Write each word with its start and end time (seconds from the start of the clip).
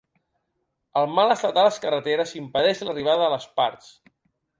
El 1.01 1.09
mal 1.19 1.33
estat 1.33 1.53
de 1.57 1.65
les 1.67 1.77
carreteres 1.83 2.33
impedeix 2.39 2.81
l’arribada 2.87 3.21
de 3.25 3.29
les 3.35 3.47
parts. 3.61 3.93